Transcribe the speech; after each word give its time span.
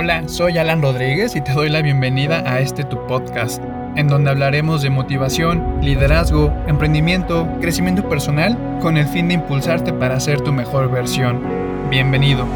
Hola, 0.00 0.28
soy 0.28 0.58
Alan 0.58 0.80
Rodríguez 0.80 1.34
y 1.34 1.40
te 1.40 1.52
doy 1.52 1.68
la 1.68 1.82
bienvenida 1.82 2.48
a 2.48 2.60
este 2.60 2.84
tu 2.84 3.04
podcast, 3.08 3.60
en 3.96 4.06
donde 4.06 4.30
hablaremos 4.30 4.80
de 4.80 4.90
motivación, 4.90 5.80
liderazgo, 5.82 6.56
emprendimiento, 6.68 7.48
crecimiento 7.60 8.08
personal, 8.08 8.56
con 8.80 8.96
el 8.96 9.08
fin 9.08 9.26
de 9.26 9.34
impulsarte 9.34 9.92
para 9.92 10.20
ser 10.20 10.40
tu 10.40 10.52
mejor 10.52 10.88
versión. 10.88 11.42
Bienvenido. 11.90 12.46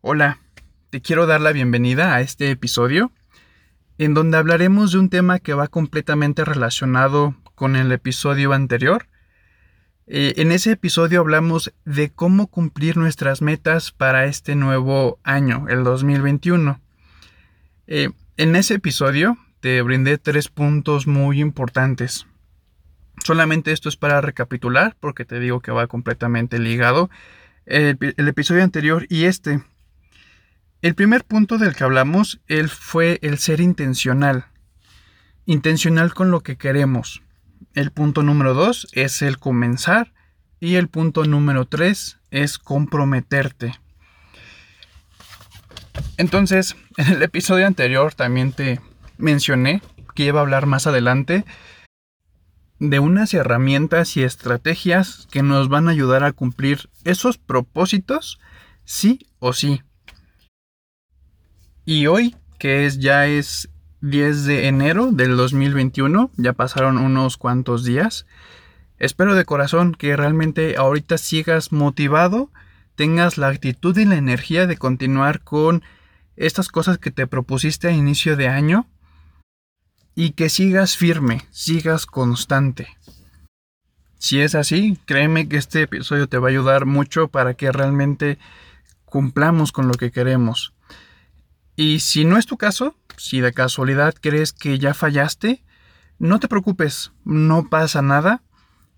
Hola, 0.00 0.40
te 0.90 1.00
quiero 1.00 1.26
dar 1.26 1.40
la 1.40 1.52
bienvenida 1.52 2.16
a 2.16 2.22
este 2.22 2.50
episodio, 2.50 3.12
en 3.98 4.14
donde 4.14 4.36
hablaremos 4.36 4.90
de 4.90 4.98
un 4.98 5.10
tema 5.10 5.38
que 5.38 5.54
va 5.54 5.68
completamente 5.68 6.44
relacionado 6.44 7.36
con 7.54 7.76
el 7.76 7.92
episodio 7.92 8.52
anterior, 8.52 9.06
eh, 10.06 10.34
en 10.36 10.52
ese 10.52 10.72
episodio 10.72 11.20
hablamos 11.20 11.72
de 11.86 12.10
cómo 12.10 12.48
cumplir 12.48 12.98
nuestras 12.98 13.40
metas 13.40 13.90
para 13.90 14.26
este 14.26 14.54
nuevo 14.54 15.18
año, 15.22 15.66
el 15.68 15.82
2021. 15.82 16.80
Eh, 17.86 18.10
en 18.36 18.56
ese 18.56 18.74
episodio 18.74 19.38
te 19.60 19.80
brindé 19.80 20.18
tres 20.18 20.48
puntos 20.48 21.06
muy 21.06 21.40
importantes. 21.40 22.26
Solamente 23.24 23.72
esto 23.72 23.88
es 23.88 23.96
para 23.96 24.20
recapitular, 24.20 24.94
porque 25.00 25.24
te 25.24 25.40
digo 25.40 25.60
que 25.60 25.72
va 25.72 25.86
completamente 25.86 26.58
ligado 26.58 27.08
el, 27.64 27.96
el 28.00 28.28
episodio 28.28 28.62
anterior 28.62 29.06
y 29.08 29.24
este. 29.24 29.62
El 30.82 30.94
primer 30.94 31.24
punto 31.24 31.56
del 31.56 31.74
que 31.74 31.84
hablamos 31.84 32.42
él 32.46 32.68
fue 32.68 33.18
el 33.22 33.38
ser 33.38 33.62
intencional. 33.62 34.46
Intencional 35.46 36.12
con 36.12 36.30
lo 36.30 36.40
que 36.42 36.58
queremos. 36.58 37.23
El 37.74 37.90
punto 37.90 38.22
número 38.22 38.54
dos 38.54 38.86
es 38.92 39.20
el 39.22 39.38
comenzar. 39.38 40.12
Y 40.60 40.76
el 40.76 40.88
punto 40.88 41.24
número 41.24 41.66
tres 41.66 42.18
es 42.30 42.58
comprometerte. 42.58 43.74
Entonces, 46.16 46.76
en 46.96 47.08
el 47.08 47.22
episodio 47.22 47.66
anterior 47.66 48.14
también 48.14 48.52
te 48.52 48.80
mencioné 49.18 49.82
que 50.14 50.24
iba 50.24 50.40
a 50.40 50.42
hablar 50.42 50.66
más 50.66 50.86
adelante 50.86 51.44
de 52.78 52.98
unas 52.98 53.34
herramientas 53.34 54.16
y 54.16 54.22
estrategias 54.22 55.26
que 55.30 55.42
nos 55.42 55.68
van 55.68 55.88
a 55.88 55.92
ayudar 55.92 56.24
a 56.24 56.32
cumplir 56.32 56.88
esos 57.04 57.38
propósitos 57.38 58.38
sí 58.84 59.26
o 59.38 59.52
sí. 59.52 59.82
Y 61.84 62.06
hoy, 62.06 62.36
que 62.58 62.86
es 62.86 62.98
ya 62.98 63.26
es 63.26 63.68
10 64.04 64.44
de 64.44 64.68
enero 64.68 65.12
del 65.12 65.34
2021, 65.34 66.30
ya 66.36 66.52
pasaron 66.52 66.98
unos 66.98 67.38
cuantos 67.38 67.84
días. 67.84 68.26
Espero 68.98 69.34
de 69.34 69.46
corazón 69.46 69.94
que 69.94 70.14
realmente 70.14 70.76
ahorita 70.76 71.16
sigas 71.16 71.72
motivado, 71.72 72.50
tengas 72.96 73.38
la 73.38 73.48
actitud 73.48 73.96
y 73.96 74.04
la 74.04 74.16
energía 74.16 74.66
de 74.66 74.76
continuar 74.76 75.40
con 75.40 75.82
estas 76.36 76.68
cosas 76.68 76.98
que 76.98 77.12
te 77.12 77.26
propusiste 77.26 77.88
a 77.88 77.92
inicio 77.92 78.36
de 78.36 78.48
año 78.48 78.86
y 80.14 80.32
que 80.32 80.50
sigas 80.50 80.98
firme, 80.98 81.46
sigas 81.50 82.04
constante. 82.04 82.88
Si 84.18 84.38
es 84.42 84.54
así, 84.54 84.98
créeme 85.06 85.48
que 85.48 85.56
este 85.56 85.80
episodio 85.80 86.28
te 86.28 86.36
va 86.36 86.48
a 86.48 86.50
ayudar 86.50 86.84
mucho 86.84 87.28
para 87.28 87.54
que 87.54 87.72
realmente 87.72 88.38
cumplamos 89.06 89.72
con 89.72 89.88
lo 89.88 89.94
que 89.94 90.10
queremos. 90.10 90.74
Y 91.74 92.00
si 92.00 92.26
no 92.26 92.36
es 92.36 92.44
tu 92.44 92.58
caso, 92.58 92.94
si 93.16 93.40
de 93.40 93.52
casualidad 93.52 94.14
crees 94.20 94.52
que 94.52 94.78
ya 94.78 94.94
fallaste, 94.94 95.64
no 96.18 96.40
te 96.40 96.48
preocupes, 96.48 97.12
no 97.24 97.68
pasa 97.68 98.02
nada. 98.02 98.42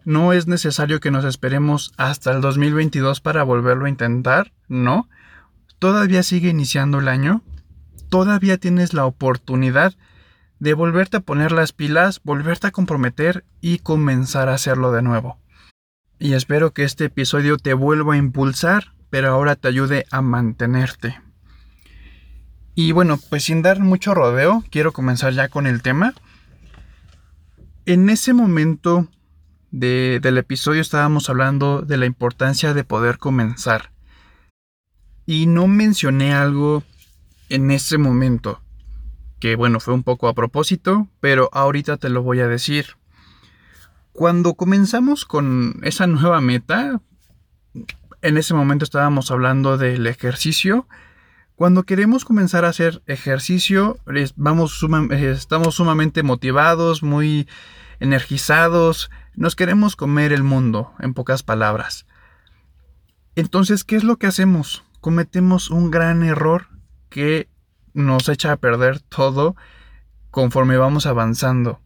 No 0.05 0.33
es 0.33 0.47
necesario 0.47 1.01
que 1.01 1.11
nos 1.11 1.25
esperemos 1.25 1.93
hasta 1.97 2.31
el 2.31 2.41
2022 2.41 3.21
para 3.21 3.43
volverlo 3.43 3.87
a 3.87 3.89
intentar, 3.89 4.53
no. 4.69 5.09
Todavía 5.79 6.23
sigue 6.23 6.51
iniciando 6.51 7.01
el 7.01 7.09
año. 7.09 7.43
Todavía 8.09 8.59
tienes 8.59 8.95
la 8.95 9.05
oportunidad 9.05 9.95
de 10.61 10.75
volverte 10.75 11.19
a 11.19 11.21
poner 11.21 11.53
las 11.53 11.73
pilas, 11.73 12.21
volverte 12.23 12.69
a 12.69 12.71
comprometer 12.71 13.45
y 13.61 13.79
comenzar 13.81 14.49
a 14.49 14.55
hacerlo 14.55 14.93
de 14.93 15.03
nuevo. 15.03 15.39
Y 16.19 16.35
espero 16.35 16.73
que 16.73 16.85
este 16.85 17.07
episodio 17.07 17.59
te 17.59 17.75
vuelva 17.75 18.15
a 18.15 18.19
impulsar, 18.19 18.95
pero 19.11 19.29
ahora 19.29 19.57
te 19.57 19.69
ayude 19.69 20.07
a 20.11 20.23
mantenerte. 20.23 21.26
Y 22.79 22.93
bueno, 22.93 23.19
pues 23.31 23.45
sin 23.45 23.63
dar 23.63 23.81
mucho 23.81 24.13
rodeo, 24.15 24.63
quiero 24.71 24.93
comenzar 24.93 25.33
ya 25.33 25.49
con 25.49 25.67
el 25.67 25.81
tema. 25.81 26.13
En 27.87 28.11
ese 28.11 28.35
momento 28.35 29.09
del 29.71 30.37
episodio 30.37 30.83
estábamos 30.83 31.31
hablando 31.31 31.81
de 31.81 31.97
la 31.97 32.05
importancia 32.05 32.75
de 32.75 32.85
poder 32.85 33.17
comenzar. 33.17 33.93
Y 35.25 35.47
no 35.47 35.69
mencioné 35.69 36.35
algo 36.35 36.83
en 37.49 37.71
ese 37.71 37.97
momento, 37.97 38.61
que 39.41 39.57
bueno, 39.57 39.81
fue 39.81 39.95
un 39.95 40.03
poco 40.03 40.29
a 40.29 40.35
propósito, 40.35 41.09
pero 41.21 41.49
ahorita 41.55 41.97
te 41.97 42.11
lo 42.11 42.23
voy 42.23 42.41
a 42.41 42.47
decir. 42.47 42.99
Cuando 44.13 44.53
comenzamos 44.53 45.25
con 45.25 45.81
esa 45.83 46.07
nueva 46.07 46.43
meta, 46.43 47.01
en 48.21 48.37
ese 48.37 48.53
momento 48.53 48.85
estábamos 48.85 49.31
hablando 49.31 49.79
del 49.79 50.07
ejercicio 50.07 50.87
cuando 51.57 51.85
queremos 51.85 52.27
comenzar 52.27 52.67
a 52.67 52.69
hacer 52.69 53.03
ejercicio, 53.07 53.99
eh, 54.15 54.23
estamos 54.23 55.75
sumamente 55.75 56.23
motivados, 56.23 57.03
muy 57.03 57.49
energizados, 57.99 59.11
nos 59.35 59.57
queremos 59.57 59.97
comer 59.97 60.35
el 60.35 60.43
mundo, 60.43 60.93
en 61.01 61.15
pocas 61.15 61.43
palabras. 61.43 62.07
Entonces, 63.37 63.85
¿qué 63.85 63.97
es 63.97 64.05
lo 64.05 64.19
que 64.19 64.27
hacemos? 64.27 64.85
Cometemos 65.01 65.71
un 65.71 65.91
gran 65.91 66.23
error 66.23 66.69
que 67.09 67.49
nos 67.95 68.29
echa 68.29 68.53
a 68.53 68.57
perder 68.57 69.01
todo 69.01 69.57
conforme 70.31 70.77
vamos 70.77 71.07
avanzando. 71.07 71.81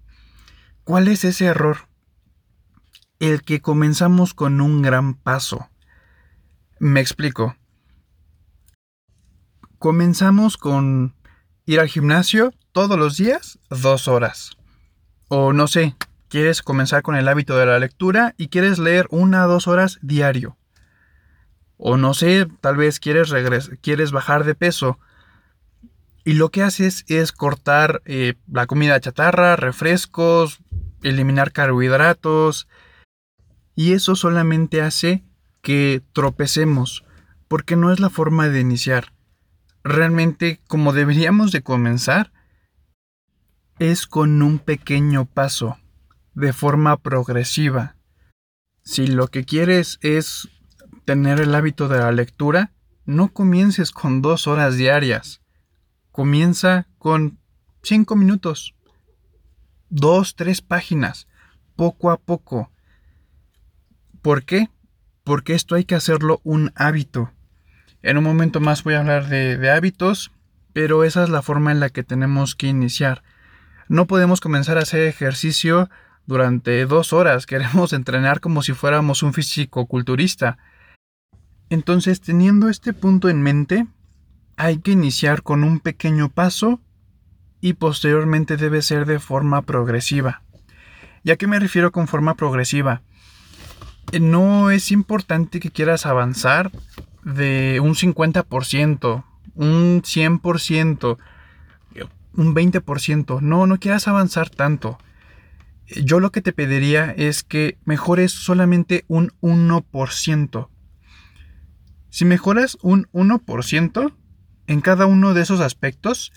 ¿Cuál 0.82 1.06
es 1.06 1.24
ese 1.24 1.44
error? 1.44 1.88
El 3.20 3.42
que 3.42 3.60
comenzamos 3.60 4.34
con 4.34 4.60
un 4.60 4.82
gran 4.82 5.14
paso. 5.14 5.68
Me 6.80 7.00
explico. 7.00 7.54
Comenzamos 9.80 10.58
con 10.58 11.14
ir 11.64 11.80
al 11.80 11.88
gimnasio 11.88 12.52
todos 12.72 12.98
los 12.98 13.16
días, 13.16 13.58
dos 13.70 14.08
horas. 14.08 14.58
O 15.28 15.54
no 15.54 15.68
sé, 15.68 15.96
quieres 16.28 16.60
comenzar 16.60 17.00
con 17.00 17.16
el 17.16 17.26
hábito 17.26 17.56
de 17.56 17.64
la 17.64 17.78
lectura 17.78 18.34
y 18.36 18.48
quieres 18.48 18.78
leer 18.78 19.06
una 19.08 19.46
o 19.46 19.48
dos 19.48 19.68
horas 19.68 19.98
diario. 20.02 20.58
O 21.78 21.96
no 21.96 22.12
sé, 22.12 22.46
tal 22.60 22.76
vez 22.76 23.00
quieres, 23.00 23.32
quieres 23.80 24.12
bajar 24.12 24.44
de 24.44 24.54
peso. 24.54 24.98
Y 26.24 26.34
lo 26.34 26.50
que 26.50 26.62
haces 26.62 27.06
es 27.08 27.32
cortar 27.32 28.02
eh, 28.04 28.34
la 28.52 28.66
comida 28.66 29.00
chatarra, 29.00 29.56
refrescos, 29.56 30.60
eliminar 31.02 31.52
carbohidratos. 31.52 32.68
Y 33.74 33.94
eso 33.94 34.14
solamente 34.14 34.82
hace 34.82 35.24
que 35.62 36.02
tropecemos, 36.12 37.02
porque 37.48 37.76
no 37.76 37.90
es 37.90 37.98
la 37.98 38.10
forma 38.10 38.50
de 38.50 38.60
iniciar 38.60 39.14
realmente 39.82 40.60
como 40.68 40.92
deberíamos 40.92 41.52
de 41.52 41.62
comenzar 41.62 42.32
es 43.78 44.06
con 44.06 44.42
un 44.42 44.58
pequeño 44.58 45.24
paso, 45.24 45.78
de 46.34 46.52
forma 46.52 46.98
progresiva. 46.98 47.96
Si 48.82 49.06
lo 49.06 49.28
que 49.28 49.44
quieres 49.44 49.98
es 50.02 50.48
tener 51.04 51.40
el 51.40 51.54
hábito 51.54 51.88
de 51.88 51.98
la 51.98 52.12
lectura, 52.12 52.72
no 53.06 53.32
comiences 53.32 53.90
con 53.90 54.22
dos 54.22 54.46
horas 54.46 54.76
diarias. 54.76 55.40
Comienza 56.12 56.88
con 56.98 57.38
cinco 57.82 58.16
minutos, 58.16 58.74
dos, 59.88 60.36
tres 60.36 60.60
páginas, 60.60 61.26
poco 61.74 62.10
a 62.10 62.18
poco. 62.18 62.70
¿Por 64.20 64.44
qué? 64.44 64.68
Porque 65.24 65.54
esto 65.54 65.74
hay 65.74 65.84
que 65.84 65.94
hacerlo 65.94 66.40
un 66.44 66.72
hábito. 66.74 67.32
En 68.02 68.16
un 68.16 68.24
momento 68.24 68.60
más 68.60 68.82
voy 68.82 68.94
a 68.94 69.00
hablar 69.00 69.28
de, 69.28 69.70
hábitos, 69.70 70.32
pero 70.72 71.04
esa 71.04 71.22
es 71.22 71.28
la 71.28 71.42
forma 71.42 71.70
en 71.70 71.80
la 71.80 71.90
que 71.90 72.02
tenemos 72.02 72.54
que 72.54 72.66
iniciar. 72.66 73.22
No 73.88 74.06
podemos 74.06 74.40
comenzar 74.40 74.78
a 74.78 74.82
hacer 74.82 75.06
ejercicio 75.06 75.90
durante 76.26 76.86
dos 76.86 77.12
horas, 77.12 77.46
queremos 77.46 77.92
entrenar 77.92 78.40
como 78.40 78.62
si 78.62 78.72
fuéramos 78.72 79.22
un 79.22 79.34
físico 79.34 79.86
culturista. 79.86 80.58
Entonces, 81.68 82.20
teniendo 82.20 82.68
este 82.68 82.92
punto 82.92 83.28
en 83.28 83.42
mente, 83.42 83.86
hay 84.56 84.78
que 84.78 84.92
iniciar 84.92 85.42
con 85.42 85.62
un 85.62 85.78
pequeño 85.78 86.30
paso 86.30 86.80
y 87.60 87.74
posteriormente 87.74 88.56
debe 88.56 88.80
ser 88.80 89.04
de 89.04 89.18
forma 89.18 89.62
progresiva. 89.62 90.42
¿Y 91.22 91.32
a 91.32 91.36
qué 91.36 91.46
me 91.46 91.60
refiero 91.60 91.92
con 91.92 92.08
forma 92.08 92.34
progresiva? 92.34 93.02
No 94.18 94.70
es 94.70 94.90
importante 94.90 95.60
que 95.60 95.70
quieras 95.70 96.06
avanzar 96.06 96.72
de 97.24 97.80
un 97.80 97.94
50%, 97.94 99.24
un 99.54 100.02
100%, 100.02 101.18
un 102.36 102.54
20%. 102.54 103.40
No, 103.40 103.66
no 103.66 103.78
quieras 103.78 104.08
avanzar 104.08 104.50
tanto. 104.50 104.98
yo 105.86 106.20
lo 106.20 106.30
que 106.30 106.40
te 106.40 106.52
pediría 106.52 107.10
es 107.10 107.42
que 107.42 107.78
mejores 107.84 108.32
solamente 108.32 109.04
un 109.08 109.32
1%. 109.40 110.68
Si 112.10 112.24
mejoras 112.24 112.78
un 112.82 113.08
1% 113.12 114.14
en 114.66 114.80
cada 114.80 115.06
uno 115.06 115.34
de 115.34 115.42
esos 115.42 115.60
aspectos, 115.60 116.32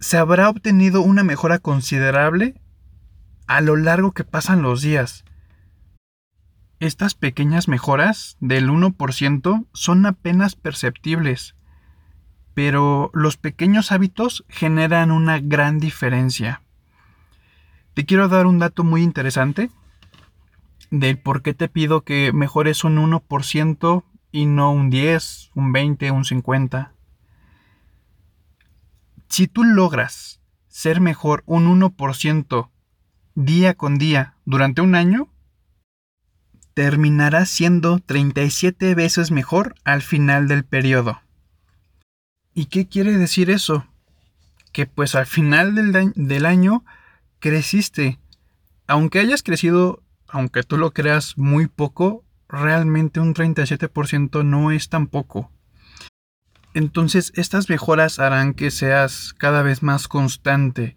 se 0.00 0.16
habrá 0.16 0.48
obtenido 0.48 1.00
una 1.02 1.24
mejora 1.24 1.58
considerable 1.58 2.60
a 3.48 3.60
lo 3.60 3.76
largo 3.76 4.12
que 4.12 4.24
pasan 4.24 4.62
los 4.62 4.82
días. 4.82 5.24
Estas 6.80 7.14
pequeñas 7.14 7.66
mejoras 7.66 8.36
del 8.38 8.70
1% 8.70 9.66
son 9.72 10.06
apenas 10.06 10.54
perceptibles, 10.54 11.56
pero 12.54 13.10
los 13.14 13.36
pequeños 13.36 13.90
hábitos 13.90 14.44
generan 14.48 15.10
una 15.10 15.40
gran 15.40 15.80
diferencia. 15.80 16.62
Te 17.94 18.06
quiero 18.06 18.28
dar 18.28 18.46
un 18.46 18.60
dato 18.60 18.84
muy 18.84 19.02
interesante 19.02 19.70
del 20.92 21.18
por 21.18 21.42
qué 21.42 21.52
te 21.52 21.68
pido 21.68 22.02
que 22.02 22.32
mejores 22.32 22.84
un 22.84 22.96
1% 22.96 24.04
y 24.30 24.46
no 24.46 24.70
un 24.70 24.88
10, 24.88 25.50
un 25.56 25.72
20, 25.72 26.12
un 26.12 26.24
50. 26.24 26.92
Si 29.28 29.48
tú 29.48 29.64
logras 29.64 30.40
ser 30.68 31.00
mejor 31.00 31.42
un 31.44 31.80
1% 31.80 32.70
día 33.34 33.74
con 33.74 33.98
día 33.98 34.36
durante 34.44 34.80
un 34.80 34.94
año, 34.94 35.28
terminarás 36.78 37.50
siendo 37.50 37.98
37 37.98 38.94
veces 38.94 39.32
mejor 39.32 39.74
al 39.82 40.00
final 40.00 40.46
del 40.46 40.64
periodo. 40.64 41.20
¿Y 42.54 42.66
qué 42.66 42.86
quiere 42.86 43.18
decir 43.18 43.50
eso? 43.50 43.88
Que 44.70 44.86
pues 44.86 45.16
al 45.16 45.26
final 45.26 45.74
del, 45.74 46.12
del 46.14 46.46
año 46.46 46.84
creciste. 47.40 48.20
Aunque 48.86 49.18
hayas 49.18 49.42
crecido, 49.42 50.04
aunque 50.28 50.62
tú 50.62 50.78
lo 50.78 50.92
creas 50.92 51.36
muy 51.36 51.66
poco, 51.66 52.22
realmente 52.48 53.18
un 53.18 53.34
37% 53.34 54.44
no 54.44 54.70
es 54.70 54.88
tan 54.88 55.08
poco. 55.08 55.50
Entonces 56.74 57.32
estas 57.34 57.68
mejoras 57.68 58.20
harán 58.20 58.54
que 58.54 58.70
seas 58.70 59.34
cada 59.36 59.62
vez 59.62 59.82
más 59.82 60.06
constante. 60.06 60.96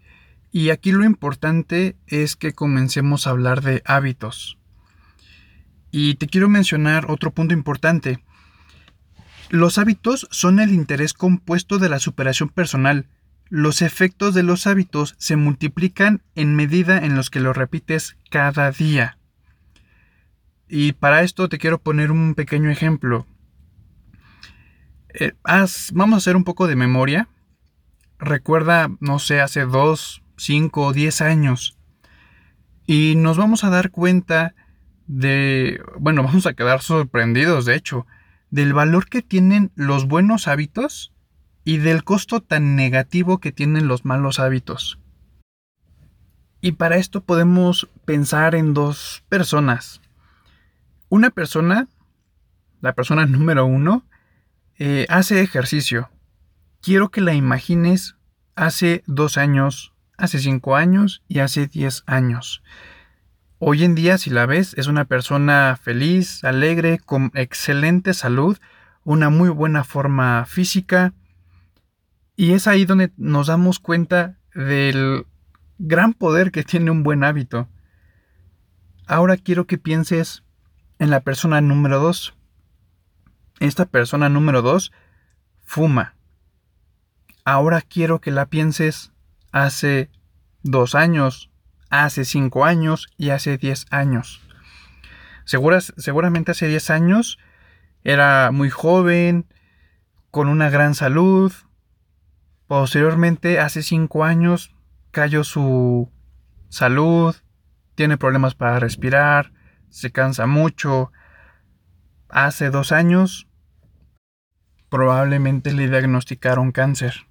Y 0.52 0.70
aquí 0.70 0.92
lo 0.92 1.06
importante 1.06 1.96
es 2.06 2.36
que 2.36 2.54
comencemos 2.54 3.26
a 3.26 3.32
hablar 3.32 3.64
de 3.64 3.82
hábitos. 3.84 4.60
Y 5.92 6.16
te 6.16 6.28
quiero 6.28 6.50
mencionar 6.50 7.12
otro 7.12 7.32
punto 7.32 7.54
importante. 7.54 8.24
Los 9.50 9.78
hábitos 9.78 10.28
son 10.32 10.60
el 10.60 10.72
interés 10.72 11.14
compuesto 11.14 11.78
de 11.78 11.90
la 11.90 12.00
superación 12.00 12.50
personal 12.50 13.08
los 13.52 13.82
efectos 13.82 14.34
de 14.34 14.44
los 14.44 14.66
hábitos 14.66 15.14
se 15.18 15.36
multiplican 15.36 16.22
en 16.36 16.56
medida 16.56 17.00
en 17.00 17.18
los 17.18 17.30
que 17.30 17.42
los 17.42 17.56
repites 17.56 18.16
cada 18.30 18.72
día. 18.72 19.18
Y 20.70 20.94
para 20.94 21.22
esto 21.22 21.50
te 21.50 21.58
quiero 21.58 21.78
poner 21.78 22.12
un 22.12 22.34
pequeño 22.34 22.70
ejemplo. 22.70 23.28
Eh, 25.14 25.34
vamos 25.92 26.14
a 26.14 26.18
hacer 26.20 26.38
un 26.38 26.46
poco 26.46 26.66
de 26.68 26.78
memoria. 26.78 27.28
Recuerda, 28.20 28.90
no 29.02 29.20
sé, 29.20 29.42
hace 29.42 29.66
2, 29.66 30.24
5 30.38 30.82
o 30.82 30.94
10 30.94 31.20
años. 31.20 31.78
Y 32.88 33.16
nos 33.18 33.36
vamos 33.36 33.66
a 33.66 33.70
dar 33.70 33.92
cuenta 33.92 34.56
de, 35.12 35.84
bueno, 36.00 36.24
vamos 36.24 36.46
a 36.46 36.54
quedar 36.54 36.82
sorprendidos, 36.82 37.66
de 37.66 37.76
hecho, 37.76 38.08
del 38.50 38.74
valor 38.74 39.10
que 39.10 39.22
tienen 39.22 39.72
los 39.76 40.08
buenos 40.08 40.48
hábitos 40.48 41.12
y 41.66 41.78
del 41.78 42.06
costo 42.06 42.40
tan 42.40 42.78
negativo 42.78 43.40
que 43.40 43.52
tienen 43.52 43.90
los 43.90 44.06
malos 44.06 44.40
hábitos. 44.40 45.00
Y 46.62 46.74
para 46.74 46.96
esto 46.96 47.22
podemos 47.22 47.90
pensar 48.06 48.56
en 48.56 48.74
dos 48.74 49.24
personas. 49.28 50.00
Una 51.10 51.30
persona, 51.30 51.90
la 52.80 52.94
persona 52.94 53.26
número 53.26 53.66
uno, 53.66 54.06
eh, 54.80 55.06
hace 55.10 55.42
ejercicio. 55.42 56.10
Quiero 56.82 57.10
que 57.10 57.20
la 57.20 57.34
imagines 57.34 58.16
hace 58.56 59.04
dos 59.08 59.38
años, 59.38 59.94
hace 60.18 60.40
cinco 60.40 60.78
años 60.78 61.22
y 61.28 61.40
hace 61.40 61.68
diez 61.68 62.04
años. 62.06 62.64
Hoy 63.64 63.84
en 63.84 63.94
día, 63.94 64.18
si 64.18 64.32
la 64.32 64.48
ves, 64.48 64.74
es 64.76 64.88
una 64.88 65.06
persona 65.06 65.78
feliz, 65.80 66.44
alegre, 66.44 66.98
con 66.98 67.32
excelente 67.36 68.16
salud, 68.16 68.58
una 69.04 69.30
muy 69.30 69.50
buena 69.50 69.84
forma 69.84 70.46
física, 70.48 71.14
y 72.36 72.54
es 72.54 72.66
ahí 72.66 72.86
donde 72.86 73.12
nos 73.18 73.46
damos 73.46 73.78
cuenta 73.78 74.40
del 74.56 75.28
gran 75.78 76.14
poder 76.14 76.52
que 76.52 76.64
tiene 76.64 76.90
un 76.90 77.04
buen 77.04 77.24
hábito. 77.24 77.70
Ahora 79.06 79.38
quiero 79.38 79.68
que 79.68 79.78
pienses 79.78 80.44
en 80.98 81.12
la 81.12 81.20
persona 81.20 81.62
número 81.62 82.00
2. 82.00 82.34
Esta 83.60 83.86
persona 83.86 84.28
número 84.28 84.64
2 84.64 84.92
fuma. 85.62 86.16
Ahora 87.46 87.82
quiero 87.82 88.22
que 88.22 88.32
la 88.32 88.48
pienses 88.48 89.12
hace 89.52 90.10
dos 90.64 90.96
años, 90.96 91.51
hace 91.92 92.26
cinco 92.26 92.66
años 92.66 93.08
y 93.18 93.30
hace 93.30 93.60
diez 93.60 93.86
años. 93.92 94.42
seguramente 95.46 96.52
hace 96.52 96.68
diez 96.68 96.90
años 96.90 97.38
era 98.04 98.50
muy 98.52 98.72
joven, 98.72 99.46
con 100.32 100.48
una 100.48 100.72
gran 100.72 100.96
salud, 100.96 101.54
Posteriormente, 102.72 103.60
hace 103.60 103.84
cinco 103.84 104.24
años, 104.24 104.74
cayó 105.12 105.44
su 105.44 106.10
salud, 106.70 107.36
tiene 107.96 108.18
problemas 108.18 108.56
para 108.56 108.80
respirar, 108.80 109.52
se 109.90 110.14
cansa 110.14 110.46
mucho. 110.48 111.12
Hace 112.30 112.70
dos 112.70 112.94
años, 112.94 113.50
probablemente 114.88 115.74
le 115.74 115.90
diagnosticaron 115.90 116.72
cáncer. 116.72 117.28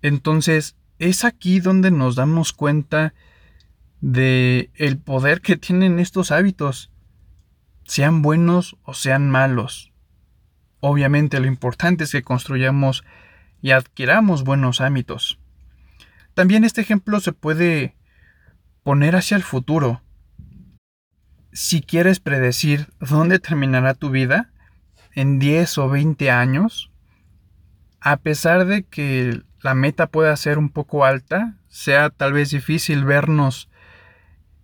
Entonces, 0.00 0.78
es 0.98 1.24
aquí 1.24 1.60
donde 1.60 1.90
nos 1.90 2.16
damos 2.16 2.52
cuenta 2.52 3.14
de 4.00 4.70
el 4.74 4.98
poder 4.98 5.40
que 5.40 5.56
tienen 5.56 5.98
estos 5.98 6.30
hábitos, 6.30 6.90
sean 7.84 8.22
buenos 8.22 8.76
o 8.82 8.94
sean 8.94 9.30
malos. 9.30 9.92
Obviamente 10.80 11.40
lo 11.40 11.46
importante 11.46 12.04
es 12.04 12.12
que 12.12 12.22
construyamos 12.22 13.04
y 13.62 13.70
adquiramos 13.70 14.44
buenos 14.44 14.80
hábitos. 14.80 15.38
También 16.34 16.64
este 16.64 16.82
ejemplo 16.82 17.20
se 17.20 17.32
puede 17.32 17.96
poner 18.82 19.16
hacia 19.16 19.36
el 19.36 19.42
futuro. 19.42 20.02
Si 21.52 21.80
quieres 21.80 22.20
predecir 22.20 22.88
dónde 23.00 23.38
terminará 23.38 23.94
tu 23.94 24.10
vida 24.10 24.50
en 25.12 25.38
10 25.38 25.78
o 25.78 25.88
20 25.88 26.30
años, 26.30 26.90
a 28.00 28.18
pesar 28.18 28.66
de 28.66 28.82
que 28.82 29.40
la 29.64 29.74
meta 29.74 30.06
pueda 30.06 30.36
ser 30.36 30.58
un 30.58 30.68
poco 30.68 31.04
alta, 31.04 31.56
sea 31.66 32.10
tal 32.10 32.32
vez 32.32 32.50
difícil 32.50 33.04
vernos 33.04 33.68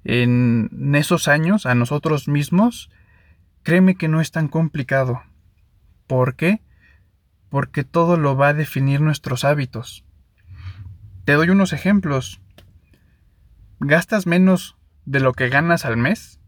en 0.05 0.95
esos 0.95 1.27
años 1.27 1.67
a 1.67 1.75
nosotros 1.75 2.29
mismos, 2.29 2.89
créeme 3.65 3.97
que 3.97 4.07
no 4.07 4.21
es 4.21 4.31
tan 4.31 4.47
complicado. 4.47 5.23
¿Por 6.07 6.37
qué? 6.37 6.63
porque 7.51 7.85
todo 7.85 8.17
lo 8.17 8.37
va 8.37 8.49
a 8.49 8.55
definir 8.55 9.03
nuestros 9.03 9.45
hábitos. 9.45 10.05
Te 11.25 11.35
doy 11.35 11.51
unos 11.51 11.73
ejemplos. 11.73 12.41
¿Gastas 13.81 14.27
menos 14.27 14.77
de 15.05 15.21
lo 15.21 15.33
que 15.33 15.49
ganas 15.49 15.85
al 15.85 15.97
mes? 15.97 16.41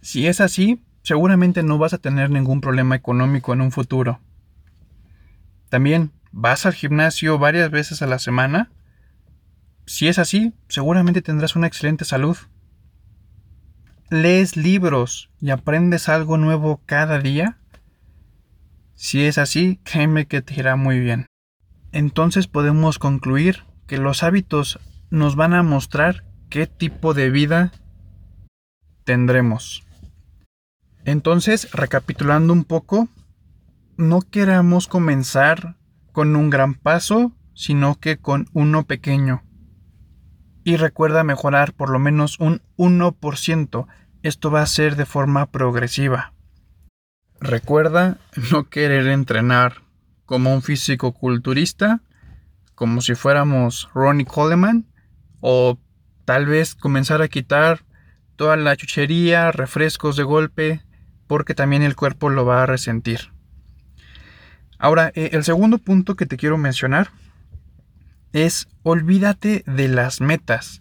Si 0.00 0.26
es 0.26 0.40
así, 0.40 0.82
seguramente 1.02 1.62
no 1.62 1.78
vas 1.78 1.92
a 1.92 1.98
tener 1.98 2.30
ningún 2.30 2.60
problema 2.60 2.96
económico 2.96 3.52
en 3.52 3.60
un 3.60 3.70
futuro. 3.70 4.20
También, 5.68 6.12
¿vas 6.32 6.66
al 6.66 6.74
gimnasio 6.74 7.38
varias 7.38 7.70
veces 7.70 8.02
a 8.02 8.06
la 8.06 8.18
semana? 8.18 8.70
Si 9.86 10.08
es 10.08 10.18
así, 10.18 10.52
seguramente 10.68 11.22
tendrás 11.22 11.56
una 11.56 11.66
excelente 11.66 12.04
salud. 12.04 12.36
¿Lees 14.10 14.56
libros 14.56 15.30
y 15.40 15.50
aprendes 15.50 16.08
algo 16.08 16.36
nuevo 16.36 16.80
cada 16.86 17.18
día? 17.18 17.58
Si 18.94 19.24
es 19.24 19.38
así, 19.38 19.80
créeme 19.84 20.26
que 20.26 20.42
te 20.42 20.54
irá 20.54 20.76
muy 20.76 21.00
bien. 21.00 21.26
Entonces 21.92 22.46
podemos 22.46 22.98
concluir 22.98 23.64
que 23.86 23.98
los 23.98 24.22
hábitos 24.22 24.78
nos 25.10 25.36
van 25.36 25.54
a 25.54 25.62
mostrar 25.62 26.24
qué 26.48 26.66
tipo 26.66 27.14
de 27.14 27.30
vida 27.30 27.72
tendremos. 29.04 29.84
Entonces, 31.04 31.70
recapitulando 31.72 32.52
un 32.52 32.64
poco, 32.64 33.08
no 33.96 34.20
queramos 34.20 34.86
comenzar 34.86 35.76
con 36.12 36.36
un 36.36 36.50
gran 36.50 36.74
paso, 36.74 37.32
sino 37.54 37.98
que 37.98 38.18
con 38.18 38.48
uno 38.52 38.84
pequeño. 38.84 39.42
Y 40.64 40.76
recuerda 40.76 41.24
mejorar 41.24 41.72
por 41.72 41.90
lo 41.90 41.98
menos 41.98 42.38
un 42.38 42.62
1%. 42.76 43.86
Esto 44.22 44.50
va 44.50 44.62
a 44.62 44.66
ser 44.66 44.96
de 44.96 45.06
forma 45.06 45.46
progresiva. 45.46 46.34
Recuerda 47.40 48.18
no 48.52 48.68
querer 48.68 49.06
entrenar 49.06 49.82
como 50.26 50.54
un 50.54 50.62
físico 50.62 51.12
culturista, 51.12 52.02
como 52.74 53.00
si 53.00 53.14
fuéramos 53.14 53.88
Ronnie 53.94 54.26
Coleman, 54.26 54.86
o 55.40 55.78
tal 56.24 56.46
vez 56.46 56.74
comenzar 56.74 57.22
a 57.22 57.28
quitar 57.28 57.84
toda 58.36 58.56
la 58.56 58.76
chuchería, 58.76 59.52
refrescos 59.52 60.16
de 60.16 60.22
golpe, 60.22 60.82
porque 61.26 61.54
también 61.54 61.82
el 61.82 61.96
cuerpo 61.96 62.28
lo 62.28 62.44
va 62.44 62.62
a 62.62 62.66
resentir. 62.66 63.32
Ahora, 64.80 65.12
eh, 65.14 65.28
el 65.34 65.44
segundo 65.44 65.76
punto 65.76 66.16
que 66.16 66.24
te 66.24 66.38
quiero 66.38 66.56
mencionar 66.56 67.10
es 68.32 68.66
olvídate 68.82 69.62
de 69.66 69.88
las 69.88 70.22
metas. 70.22 70.80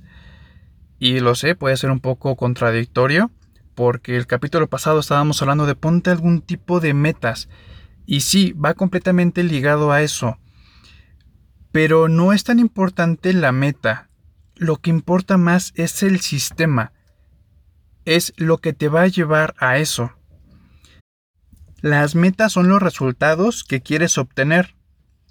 Y 1.00 1.20
lo 1.20 1.36
sé, 1.36 1.54
puede 1.54 1.76
ser 1.76 1.92
un 1.92 2.00
poco 2.00 2.38
contradictorio, 2.38 3.30
porque 3.76 4.16
el 4.16 4.26
capítulo 4.26 4.70
pasado 4.70 5.02
estábamos 5.02 5.42
hablando 5.42 5.66
de 5.66 5.76
ponte 5.76 6.12
algún 6.12 6.42
tipo 6.42 6.80
de 6.80 6.94
metas. 6.94 7.50
Y 8.06 8.22
sí, 8.22 8.54
va 8.54 8.74
completamente 8.74 9.44
ligado 9.44 9.92
a 9.92 10.02
eso. 10.02 10.38
Pero 11.74 12.08
no 12.08 12.32
es 12.32 12.46
tan 12.46 12.60
importante 12.60 13.34
la 13.34 13.52
meta. 13.52 14.10
Lo 14.56 14.78
que 14.78 14.92
importa 14.92 15.38
más 15.38 15.74
es 15.76 16.04
el 16.04 16.22
sistema. 16.22 16.94
Es 18.06 18.32
lo 18.38 18.60
que 18.60 18.72
te 18.72 18.88
va 18.88 19.02
a 19.02 19.08
llevar 19.08 19.56
a 19.58 19.78
eso. 19.78 20.14
Las 21.82 22.16
metas 22.16 22.54
son 22.54 22.68
los 22.68 22.82
resultados 22.82 23.64
que 23.64 23.82
quieres 23.82 24.18
obtener. 24.18 24.76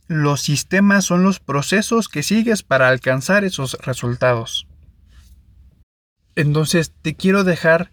Los 0.07 0.41
sistemas 0.41 1.05
son 1.05 1.23
los 1.23 1.41
procesos 1.41 2.09
que 2.09 2.23
sigues 2.23 2.63
para 2.63 2.89
alcanzar 2.89 3.45
esos 3.45 3.75
resultados. 3.83 4.67
Entonces 6.35 6.95
te 7.03 7.15
quiero 7.15 7.45
dejar 7.45 7.93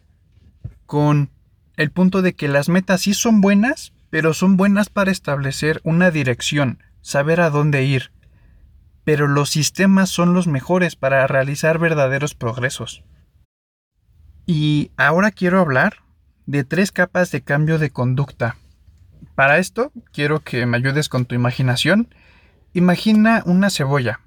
con 0.85 1.31
el 1.75 1.91
punto 1.91 2.21
de 2.21 2.33
que 2.33 2.47
las 2.47 2.69
metas 2.69 3.01
sí 3.01 3.13
son 3.13 3.41
buenas, 3.41 3.91
pero 4.09 4.33
son 4.33 4.55
buenas 4.55 4.87
para 4.89 5.11
establecer 5.11 5.81
una 5.83 6.09
dirección, 6.09 6.81
saber 7.01 7.41
a 7.41 7.49
dónde 7.49 7.83
ir. 7.83 8.11
Pero 9.03 9.27
los 9.27 9.49
sistemas 9.49 10.09
son 10.09 10.33
los 10.33 10.47
mejores 10.47 10.95
para 10.95 11.27
realizar 11.27 11.79
verdaderos 11.79 12.33
progresos. 12.33 13.03
Y 14.45 14.91
ahora 14.95 15.31
quiero 15.31 15.59
hablar 15.59 16.04
de 16.45 16.63
tres 16.63 16.91
capas 16.91 17.31
de 17.31 17.41
cambio 17.41 17.79
de 17.79 17.89
conducta. 17.89 18.57
Para 19.35 19.57
esto, 19.57 19.91
quiero 20.11 20.41
que 20.41 20.65
me 20.65 20.77
ayudes 20.77 21.09
con 21.09 21.25
tu 21.25 21.35
imaginación. 21.35 22.13
Imagina 22.73 23.43
una 23.45 23.69
cebolla. 23.69 24.19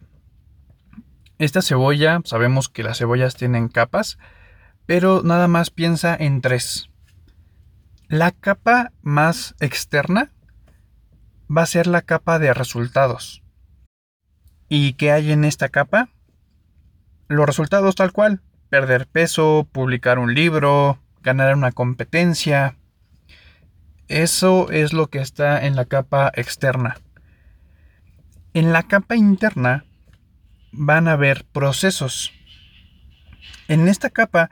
Esta 1.38 1.62
cebolla, 1.62 2.20
sabemos 2.24 2.68
que 2.68 2.82
las 2.82 2.98
cebollas 2.98 3.36
tienen 3.36 3.68
capas, 3.68 4.18
pero 4.86 5.22
nada 5.22 5.48
más 5.48 5.70
piensa 5.70 6.16
en 6.18 6.40
tres. 6.40 6.90
La 8.08 8.32
capa 8.32 8.92
más 9.02 9.54
externa 9.60 10.32
va 11.54 11.62
a 11.62 11.66
ser 11.66 11.86
la 11.86 12.02
capa 12.02 12.38
de 12.38 12.52
resultados. 12.54 13.42
¿Y 14.68 14.94
qué 14.94 15.12
hay 15.12 15.32
en 15.32 15.44
esta 15.44 15.68
capa? 15.68 16.08
Los 17.28 17.46
resultados 17.46 17.94
tal 17.94 18.12
cual. 18.12 18.42
Perder 18.68 19.06
peso, 19.06 19.66
publicar 19.70 20.18
un 20.18 20.34
libro, 20.34 20.98
ganar 21.22 21.54
una 21.54 21.72
competencia, 21.72 22.76
eso 24.08 24.70
es 24.70 24.92
lo 24.92 25.08
que 25.08 25.18
está 25.18 25.66
en 25.66 25.76
la 25.76 25.84
capa 25.84 26.32
externa. 26.34 26.96
En 28.54 28.72
la 28.72 28.82
capa 28.82 29.16
interna 29.16 29.84
van 30.72 31.08
a 31.08 31.12
haber 31.12 31.44
procesos. 31.44 32.32
En 33.68 33.86
esta 33.86 34.10
capa 34.10 34.50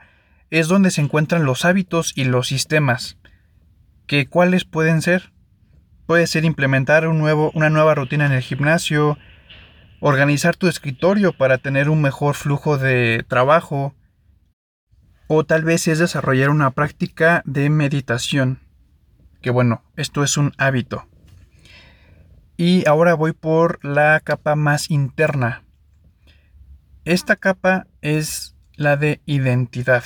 es 0.49 0.67
donde 0.67 0.91
se 0.91 1.01
encuentran 1.01 1.43
los 1.43 1.65
hábitos 1.65 2.13
y 2.15 2.25
los 2.25 2.47
sistemas. 2.47 3.17
¿Que 4.05 4.27
¿Cuáles 4.27 4.63
pueden 4.63 5.01
ser? 5.01 5.31
Puede 6.05 6.27
ser 6.27 6.45
implementar 6.45 7.07
un 7.07 7.17
nuevo, 7.17 7.51
una 7.53 7.69
nueva 7.69 7.95
rutina 7.95 8.27
en 8.27 8.31
el 8.31 8.41
gimnasio, 8.41 9.17
organizar 9.99 10.55
tu 10.55 10.67
escritorio 10.67 11.33
para 11.33 11.57
tener 11.57 11.89
un 11.89 12.01
mejor 12.01 12.35
flujo 12.35 12.77
de 12.77 13.25
trabajo, 13.27 13.95
o 15.27 15.45
tal 15.45 15.63
vez 15.63 15.87
es 15.87 15.99
desarrollar 15.99 16.49
una 16.49 16.71
práctica 16.71 17.41
de 17.45 17.69
meditación 17.69 18.67
que 19.41 19.51
bueno, 19.51 19.81
esto 19.95 20.23
es 20.23 20.37
un 20.37 20.53
hábito. 20.57 21.07
Y 22.57 22.87
ahora 22.87 23.13
voy 23.13 23.33
por 23.33 23.83
la 23.85 24.19
capa 24.19 24.55
más 24.55 24.89
interna. 24.89 25.63
Esta 27.05 27.35
capa 27.35 27.87
es 28.01 28.55
la 28.75 28.97
de 28.97 29.21
identidad. 29.25 30.03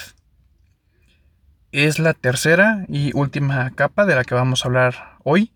Es 1.71 1.97
la 1.97 2.13
tercera 2.13 2.85
y 2.89 3.11
última 3.15 3.71
capa 3.71 4.05
de 4.05 4.15
la 4.15 4.25
que 4.25 4.35
vamos 4.35 4.63
a 4.63 4.67
hablar 4.67 5.17
hoy. 5.23 5.53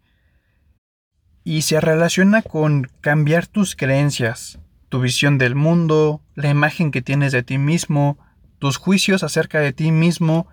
Y 1.44 1.62
se 1.64 1.80
relaciona 1.82 2.42
con 2.42 2.90
cambiar 3.02 3.46
tus 3.46 3.76
creencias, 3.76 4.58
tu 4.90 5.02
visión 5.02 5.38
del 5.38 5.54
mundo, 5.54 6.22
la 6.34 6.50
imagen 6.50 6.92
que 6.92 7.02
tienes 7.02 7.34
de 7.34 7.44
ti 7.44 7.58
mismo, 7.58 8.18
tus 8.60 8.78
juicios 8.78 9.24
acerca 9.24 9.60
de 9.60 9.74
ti 9.74 9.92
mismo 9.92 10.48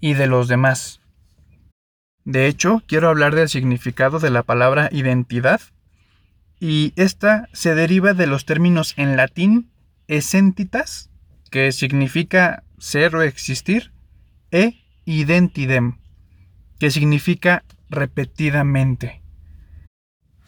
y 0.00 0.14
de 0.14 0.26
los 0.26 0.48
demás. 0.48 1.00
De 2.24 2.46
hecho, 2.46 2.82
quiero 2.86 3.08
hablar 3.08 3.34
del 3.34 3.48
significado 3.48 4.18
de 4.18 4.30
la 4.30 4.42
palabra 4.42 4.88
identidad, 4.92 5.60
y 6.58 6.92
esta 6.96 7.48
se 7.52 7.74
deriva 7.74 8.14
de 8.14 8.26
los 8.26 8.46
términos 8.46 8.94
en 8.96 9.16
latín 9.16 9.70
essentitas, 10.08 11.10
que 11.50 11.70
significa 11.72 12.64
ser 12.78 13.14
o 13.14 13.22
existir, 13.22 13.92
e 14.50 14.80
identidem, 15.04 15.98
que 16.78 16.90
significa 16.90 17.64
repetidamente. 17.90 19.20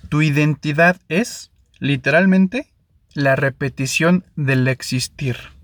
Tu 0.08 0.22
identidad 0.22 0.96
es, 1.08 1.50
literalmente, 1.78 2.72
la 3.14 3.36
repetición 3.36 4.24
del 4.36 4.68
existir. 4.68 5.55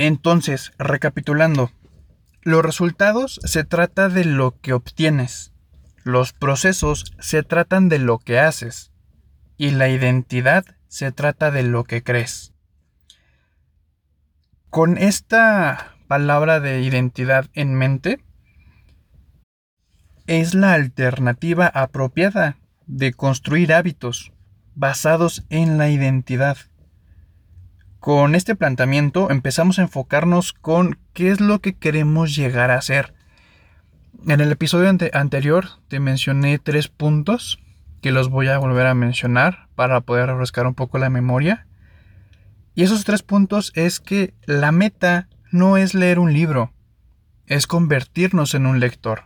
Entonces, 0.00 0.72
recapitulando, 0.78 1.70
los 2.40 2.64
resultados 2.64 3.38
se 3.44 3.64
trata 3.64 4.08
de 4.08 4.24
lo 4.24 4.58
que 4.58 4.72
obtienes. 4.72 5.52
Los 6.04 6.32
procesos 6.32 7.12
se 7.18 7.42
tratan 7.42 7.90
de 7.90 7.98
lo 7.98 8.18
que 8.18 8.38
haces. 8.38 8.92
Y 9.58 9.72
la 9.72 9.90
identidad 9.90 10.64
se 10.88 11.12
trata 11.12 11.50
de 11.50 11.64
lo 11.64 11.84
que 11.84 12.02
crees. 12.02 12.54
Con 14.70 14.96
esta 14.96 15.96
palabra 16.08 16.60
de 16.60 16.80
identidad 16.80 17.50
en 17.52 17.74
mente, 17.74 18.24
es 20.26 20.54
la 20.54 20.72
alternativa 20.72 21.66
apropiada 21.66 22.56
de 22.86 23.12
construir 23.12 23.74
hábitos 23.74 24.32
basados 24.74 25.44
en 25.50 25.76
la 25.76 25.90
identidad. 25.90 26.56
Con 28.00 28.34
este 28.34 28.54
planteamiento 28.56 29.30
empezamos 29.30 29.78
a 29.78 29.82
enfocarnos 29.82 30.54
con 30.54 30.98
qué 31.12 31.30
es 31.30 31.42
lo 31.42 31.60
que 31.60 31.76
queremos 31.76 32.34
llegar 32.34 32.70
a 32.70 32.80
ser. 32.80 33.12
En 34.26 34.40
el 34.40 34.50
episodio 34.50 34.88
anterior 35.12 35.66
te 35.88 36.00
mencioné 36.00 36.58
tres 36.58 36.88
puntos 36.88 37.60
que 38.00 38.10
los 38.10 38.30
voy 38.30 38.48
a 38.48 38.56
volver 38.56 38.86
a 38.86 38.94
mencionar 38.94 39.68
para 39.74 40.00
poder 40.00 40.28
refrescar 40.30 40.66
un 40.66 40.72
poco 40.72 40.96
la 40.96 41.10
memoria. 41.10 41.66
Y 42.74 42.84
esos 42.84 43.04
tres 43.04 43.22
puntos 43.22 43.70
es 43.74 44.00
que 44.00 44.32
la 44.46 44.72
meta 44.72 45.28
no 45.52 45.76
es 45.76 45.92
leer 45.92 46.20
un 46.20 46.32
libro, 46.32 46.72
es 47.44 47.66
convertirnos 47.66 48.54
en 48.54 48.64
un 48.64 48.80
lector. 48.80 49.24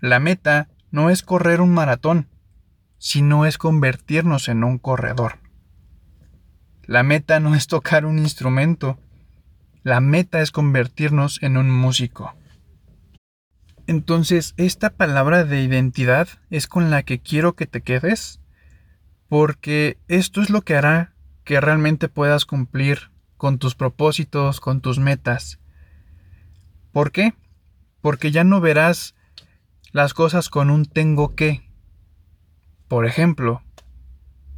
La 0.00 0.20
meta 0.20 0.68
no 0.92 1.10
es 1.10 1.24
correr 1.24 1.60
un 1.60 1.74
maratón, 1.74 2.28
sino 2.98 3.46
es 3.46 3.58
convertirnos 3.58 4.48
en 4.48 4.62
un 4.62 4.78
corredor. 4.78 5.47
La 6.88 7.02
meta 7.02 7.38
no 7.38 7.54
es 7.54 7.66
tocar 7.66 8.06
un 8.06 8.18
instrumento, 8.18 8.98
la 9.82 10.00
meta 10.00 10.40
es 10.40 10.50
convertirnos 10.50 11.42
en 11.42 11.58
un 11.58 11.70
músico. 11.70 12.34
Entonces, 13.86 14.54
esta 14.56 14.88
palabra 14.88 15.44
de 15.44 15.62
identidad 15.62 16.28
es 16.48 16.66
con 16.66 16.88
la 16.88 17.02
que 17.02 17.20
quiero 17.20 17.52
que 17.52 17.66
te 17.66 17.82
quedes, 17.82 18.40
porque 19.28 19.98
esto 20.08 20.40
es 20.40 20.48
lo 20.48 20.62
que 20.62 20.76
hará 20.76 21.12
que 21.44 21.60
realmente 21.60 22.08
puedas 22.08 22.46
cumplir 22.46 23.10
con 23.36 23.58
tus 23.58 23.74
propósitos, 23.74 24.58
con 24.58 24.80
tus 24.80 24.98
metas. 24.98 25.60
¿Por 26.90 27.12
qué? 27.12 27.34
Porque 28.00 28.30
ya 28.30 28.44
no 28.44 28.62
verás 28.62 29.14
las 29.92 30.14
cosas 30.14 30.48
con 30.48 30.70
un 30.70 30.86
tengo 30.86 31.34
que. 31.34 31.70
Por 32.88 33.04
ejemplo, 33.04 33.62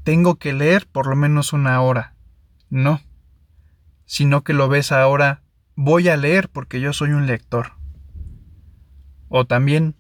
tengo 0.05 0.37
que 0.37 0.53
leer 0.53 0.87
por 0.87 1.09
lo 1.09 1.17
menos 1.17 1.53
una 1.53 1.81
hora. 1.81 2.15
No, 2.71 3.01
sino 4.07 4.43
que 4.43 4.55
lo 4.55 4.69
ves 4.69 4.93
ahora, 4.93 5.43
voy 5.77 6.09
a 6.09 6.17
leer 6.17 6.49
porque 6.49 6.81
yo 6.81 6.93
soy 6.93 7.11
un 7.11 7.27
lector. 7.27 7.73
O 9.29 9.45
también, 9.47 9.97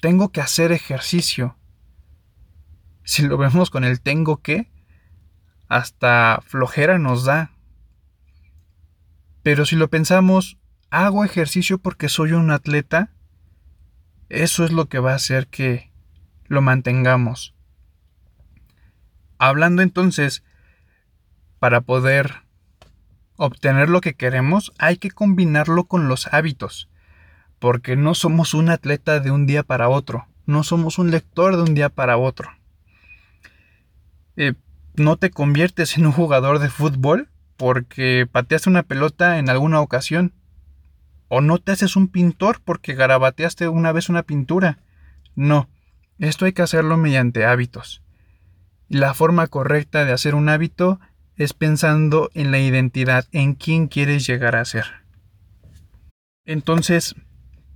tengo 0.00 0.30
que 0.30 0.40
hacer 0.40 0.72
ejercicio. 0.72 1.56
Si 3.04 3.22
lo 3.22 3.38
vemos 3.38 3.70
con 3.70 3.84
el 3.84 4.00
tengo 4.00 4.38
que, 4.42 4.70
hasta 5.68 6.42
flojera 6.44 6.98
nos 6.98 7.24
da. 7.24 7.52
Pero 9.42 9.66
si 9.66 9.76
lo 9.76 9.88
pensamos, 9.88 10.58
hago 10.90 11.24
ejercicio 11.24 11.78
porque 11.78 12.08
soy 12.08 12.32
un 12.32 12.50
atleta, 12.50 13.12
eso 14.28 14.64
es 14.64 14.72
lo 14.72 14.88
que 14.88 14.98
va 14.98 15.12
a 15.12 15.16
hacer 15.16 15.46
que 15.46 15.92
lo 16.46 16.62
mantengamos. 16.62 17.54
Hablando 19.38 19.82
entonces 19.82 20.42
para 21.66 21.80
poder 21.80 22.42
obtener 23.34 23.88
lo 23.88 24.00
que 24.00 24.14
queremos, 24.14 24.72
hay 24.78 24.98
que 24.98 25.10
combinarlo 25.10 25.82
con 25.82 26.06
los 26.06 26.32
hábitos, 26.32 26.88
porque 27.58 27.96
no 27.96 28.14
somos 28.14 28.54
un 28.54 28.70
atleta 28.70 29.18
de 29.18 29.32
un 29.32 29.46
día 29.46 29.64
para 29.64 29.88
otro, 29.88 30.28
no 30.44 30.62
somos 30.62 31.00
un 31.00 31.10
lector 31.10 31.56
de 31.56 31.62
un 31.62 31.74
día 31.74 31.88
para 31.88 32.18
otro. 32.18 32.50
Eh, 34.36 34.54
no 34.94 35.16
te 35.16 35.32
conviertes 35.32 35.98
en 35.98 36.06
un 36.06 36.12
jugador 36.12 36.60
de 36.60 36.70
fútbol 36.70 37.30
porque 37.56 38.28
pateaste 38.30 38.70
una 38.70 38.84
pelota 38.84 39.40
en 39.40 39.50
alguna 39.50 39.80
ocasión. 39.80 40.34
O 41.26 41.40
no 41.40 41.58
te 41.58 41.72
haces 41.72 41.96
un 41.96 42.06
pintor 42.06 42.60
porque 42.64 42.94
garabateaste 42.94 43.66
una 43.66 43.90
vez 43.90 44.08
una 44.08 44.22
pintura. 44.22 44.78
No, 45.34 45.68
esto 46.20 46.44
hay 46.44 46.52
que 46.52 46.62
hacerlo 46.62 46.96
mediante 46.96 47.44
hábitos. 47.44 48.04
La 48.88 49.14
forma 49.14 49.48
correcta 49.48 50.04
de 50.04 50.12
hacer 50.12 50.36
un 50.36 50.48
hábito 50.48 51.00
es 51.36 51.52
pensando 51.52 52.30
en 52.34 52.50
la 52.50 52.58
identidad, 52.58 53.26
en 53.32 53.54
quién 53.54 53.88
quieres 53.88 54.26
llegar 54.26 54.56
a 54.56 54.64
ser. 54.64 54.86
Entonces, 56.44 57.14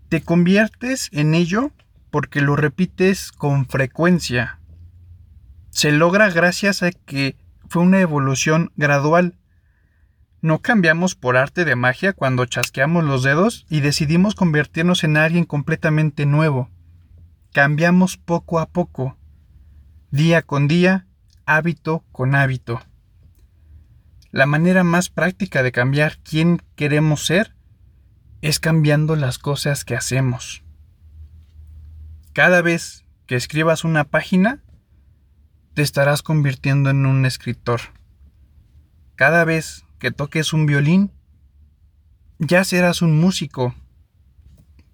te 0.08 0.22
conviertes 0.22 1.08
en 1.12 1.34
ello 1.34 1.72
porque 2.10 2.40
lo 2.40 2.56
repites 2.56 3.32
con 3.32 3.66
frecuencia. 3.66 4.60
Se 5.70 5.92
logra 5.92 6.30
gracias 6.30 6.82
a 6.82 6.90
que 6.90 7.36
fue 7.68 7.82
una 7.82 8.00
evolución 8.00 8.72
gradual. 8.76 9.36
No 10.40 10.60
cambiamos 10.60 11.14
por 11.14 11.36
arte 11.36 11.64
de 11.64 11.76
magia 11.76 12.12
cuando 12.12 12.46
chasqueamos 12.46 13.04
los 13.04 13.22
dedos 13.22 13.66
y 13.68 13.80
decidimos 13.80 14.34
convertirnos 14.34 15.04
en 15.04 15.16
alguien 15.16 15.44
completamente 15.44 16.26
nuevo. 16.26 16.70
Cambiamos 17.52 18.16
poco 18.16 18.58
a 18.58 18.66
poco, 18.66 19.16
día 20.10 20.42
con 20.42 20.66
día, 20.66 21.06
hábito 21.46 22.04
con 22.10 22.34
hábito. 22.34 22.80
La 24.32 24.46
manera 24.46 24.84
más 24.84 25.08
práctica 25.08 25.62
de 25.62 25.72
cambiar 25.72 26.18
quién 26.18 26.62
queremos 26.76 27.26
ser 27.26 27.56
es 28.42 28.60
cambiando 28.60 29.16
las 29.16 29.38
cosas 29.38 29.84
que 29.84 29.96
hacemos. 29.96 30.62
Cada 32.32 32.62
vez 32.62 33.04
que 33.26 33.34
escribas 33.34 33.84
una 33.84 34.04
página, 34.04 34.62
te 35.74 35.82
estarás 35.82 36.22
convirtiendo 36.22 36.90
en 36.90 37.06
un 37.06 37.26
escritor. 37.26 37.80
Cada 39.16 39.44
vez 39.44 39.84
que 39.98 40.12
toques 40.12 40.52
un 40.52 40.66
violín, 40.66 41.12
ya 42.38 42.64
serás 42.64 43.02
un 43.02 43.20
músico. 43.20 43.74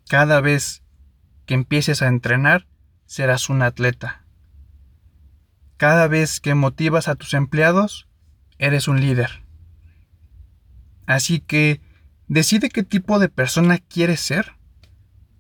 Cada 0.09 0.41
vez 0.41 0.83
que 1.45 1.55
empieces 1.55 2.01
a 2.01 2.09
entrenar, 2.09 2.67
serás 3.05 3.51
un 3.51 3.63
atleta. 3.63 4.25
Cada 5.77 6.09
vez 6.09 6.41
que 6.41 6.55
motivas 6.55 7.07
a 7.07 7.15
tus 7.17 7.35
empleados, 7.35 8.09
eres 8.59 8.89
un 8.89 9.01
líder. 9.01 9.43
Así 11.07 11.41
que 11.41 11.81
decide 12.29 12.69
qué 12.69 12.83
tipo 12.83 13.19
de 13.19 13.29
persona 13.29 13.79
quieres 13.79 14.21
ser 14.21 14.53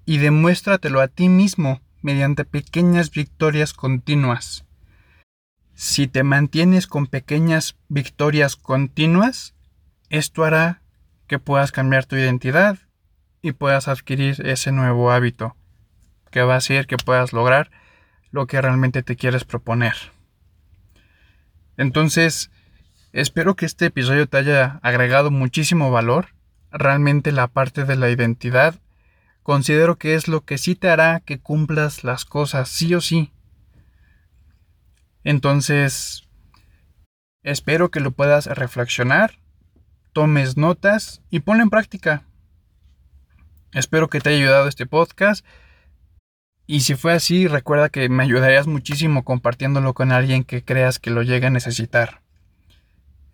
y 0.04 0.18
demuéstratelo 0.18 1.00
a 1.00 1.08
ti 1.08 1.28
mismo 1.28 1.80
mediante 2.02 2.44
pequeñas 2.44 3.10
victorias 3.10 3.72
continuas. 3.72 4.64
Si 5.74 6.06
te 6.06 6.22
mantienes 6.22 6.86
con 6.86 7.06
pequeñas 7.06 7.76
victorias 7.88 8.56
continuas, 8.56 9.54
esto 10.08 10.44
hará 10.44 10.82
que 11.26 11.38
puedas 11.38 11.72
cambiar 11.72 12.06
tu 12.06 12.16
identidad 12.16 12.78
y 13.42 13.52
puedas 13.52 13.88
adquirir 13.88 14.46
ese 14.46 14.72
nuevo 14.72 15.10
hábito 15.10 15.56
que 16.30 16.42
va 16.42 16.54
a 16.54 16.58
hacer 16.58 16.86
que 16.86 16.96
puedas 16.96 17.32
lograr 17.32 17.70
lo 18.30 18.46
que 18.46 18.60
realmente 18.60 19.02
te 19.02 19.16
quieres 19.16 19.44
proponer. 19.44 19.94
Entonces, 21.76 22.50
Espero 23.16 23.56
que 23.56 23.64
este 23.64 23.86
episodio 23.86 24.28
te 24.28 24.36
haya 24.36 24.78
agregado 24.82 25.30
muchísimo 25.30 25.90
valor. 25.90 26.34
Realmente 26.70 27.32
la 27.32 27.48
parte 27.48 27.86
de 27.86 27.96
la 27.96 28.10
identidad 28.10 28.74
considero 29.42 29.96
que 29.96 30.16
es 30.16 30.28
lo 30.28 30.44
que 30.44 30.58
sí 30.58 30.74
te 30.74 30.90
hará 30.90 31.20
que 31.20 31.40
cumplas 31.40 32.04
las 32.04 32.26
cosas 32.26 32.68
sí 32.68 32.94
o 32.94 33.00
sí. 33.00 33.32
Entonces, 35.24 36.28
espero 37.42 37.90
que 37.90 38.00
lo 38.00 38.10
puedas 38.10 38.44
reflexionar, 38.48 39.38
tomes 40.12 40.58
notas 40.58 41.22
y 41.30 41.40
ponlo 41.40 41.62
en 41.62 41.70
práctica. 41.70 42.24
Espero 43.72 44.10
que 44.10 44.20
te 44.20 44.28
haya 44.28 44.40
ayudado 44.40 44.68
este 44.68 44.84
podcast. 44.84 45.42
Y 46.66 46.80
si 46.80 46.94
fue 46.96 47.14
así, 47.14 47.48
recuerda 47.48 47.88
que 47.88 48.10
me 48.10 48.24
ayudarías 48.24 48.66
muchísimo 48.66 49.24
compartiéndolo 49.24 49.94
con 49.94 50.12
alguien 50.12 50.44
que 50.44 50.62
creas 50.62 50.98
que 50.98 51.08
lo 51.08 51.22
llegue 51.22 51.46
a 51.46 51.50
necesitar. 51.50 52.25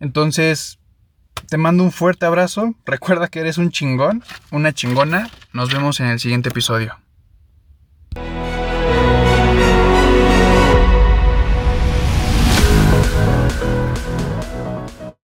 Entonces, 0.03 0.79
te 1.47 1.57
mando 1.57 1.81
un 1.81 1.93
fuerte 1.93 2.25
abrazo. 2.25 2.75
Recuerda 2.85 3.29
que 3.29 3.39
eres 3.39 3.57
un 3.57 3.71
chingón, 3.71 4.21
una 4.51 4.73
chingona. 4.73 5.29
Nos 5.53 5.71
vemos 5.71 6.01
en 6.01 6.07
el 6.07 6.19
siguiente 6.19 6.49
episodio. 6.49 6.97